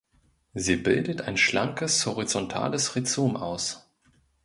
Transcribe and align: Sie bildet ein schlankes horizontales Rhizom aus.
Sie 0.55 0.77
bildet 0.77 1.21
ein 1.21 1.37
schlankes 1.37 2.07
horizontales 2.07 2.95
Rhizom 2.95 3.35
aus. 3.35 3.87